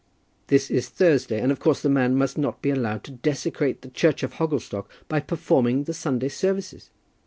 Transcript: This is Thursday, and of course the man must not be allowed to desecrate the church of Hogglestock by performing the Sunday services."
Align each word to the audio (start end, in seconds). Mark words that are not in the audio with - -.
This 0.47 0.71
is 0.71 0.89
Thursday, 0.89 1.39
and 1.39 1.51
of 1.51 1.59
course 1.59 1.79
the 1.83 1.87
man 1.87 2.15
must 2.15 2.35
not 2.35 2.63
be 2.63 2.71
allowed 2.71 3.03
to 3.03 3.11
desecrate 3.11 3.83
the 3.83 3.91
church 3.91 4.23
of 4.23 4.33
Hogglestock 4.37 4.89
by 5.07 5.19
performing 5.19 5.83
the 5.83 5.93
Sunday 5.93 6.29
services." 6.29 6.89